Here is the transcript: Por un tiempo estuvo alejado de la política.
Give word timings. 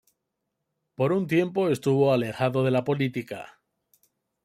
Por 0.95 1.13
un 1.13 1.27
tiempo 1.27 1.69
estuvo 1.69 2.11
alejado 2.11 2.63
de 2.63 2.71
la 2.71 2.83
política. 2.83 3.59